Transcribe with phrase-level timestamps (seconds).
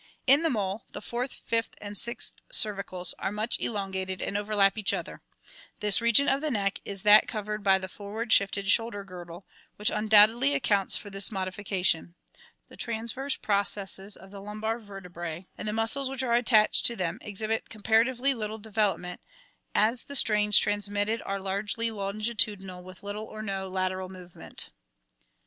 [0.25, 4.75] In the mole the fourth, fifth, and sixth cervicals are much elon gated and overlap
[4.75, 5.21] each other.
[5.79, 9.45] This region of the neck is that cov ered by the forward shifted shoulder girdle,
[9.75, 12.15] which undoubtedly accounts for this modification.
[12.67, 17.19] The transverse processes of the lumbar vertebrae and the muscles which are attached to them
[17.21, 19.21] ex hibit comparatively little development,
[19.75, 24.69] as the strains transmitted are largely longitudinal with little or no lateral movement.